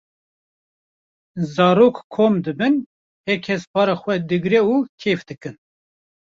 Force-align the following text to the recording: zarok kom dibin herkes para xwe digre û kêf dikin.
zarok 1.51 1.97
kom 2.15 2.33
dibin 2.45 2.75
herkes 3.27 3.61
para 3.73 3.95
xwe 4.01 4.13
digre 4.29 4.61
û 4.73 4.75
kêf 5.01 5.19
dikin. 5.29 5.55